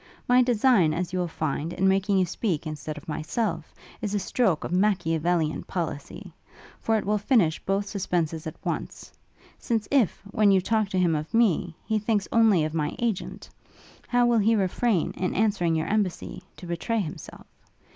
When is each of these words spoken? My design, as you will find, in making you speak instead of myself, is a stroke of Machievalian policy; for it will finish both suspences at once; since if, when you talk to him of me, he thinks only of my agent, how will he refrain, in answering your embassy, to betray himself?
My 0.27 0.41
design, 0.41 0.95
as 0.95 1.13
you 1.13 1.19
will 1.19 1.27
find, 1.27 1.73
in 1.73 1.87
making 1.87 2.17
you 2.17 2.25
speak 2.25 2.65
instead 2.65 2.97
of 2.97 3.07
myself, 3.07 3.71
is 4.01 4.15
a 4.15 4.17
stroke 4.19 4.63
of 4.63 4.71
Machievalian 4.71 5.63
policy; 5.67 6.33
for 6.79 6.97
it 6.97 7.05
will 7.05 7.19
finish 7.19 7.63
both 7.67 7.85
suspences 7.87 8.47
at 8.47 8.55
once; 8.65 9.13
since 9.59 9.87
if, 9.91 10.19
when 10.31 10.49
you 10.49 10.59
talk 10.59 10.89
to 10.89 10.97
him 10.97 11.13
of 11.13 11.31
me, 11.35 11.75
he 11.85 11.99
thinks 11.99 12.27
only 12.31 12.63
of 12.63 12.73
my 12.73 12.95
agent, 12.97 13.47
how 14.07 14.25
will 14.25 14.39
he 14.39 14.55
refrain, 14.55 15.11
in 15.11 15.35
answering 15.35 15.75
your 15.75 15.85
embassy, 15.85 16.41
to 16.57 16.65
betray 16.65 17.01
himself? 17.01 17.45